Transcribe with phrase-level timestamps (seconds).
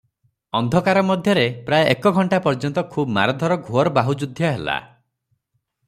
[0.59, 4.81] ଅନ୍ଧକାର ମଧ୍ୟରେ ପ୍ରାୟ ଏକ ଘଣ୍ଟା ପର୍ଯ୍ୟନ୍ତ ଖୁବ ମାରଧର ଘୋର ବାହୁଯୁଦ୍ଧ ହେଲା।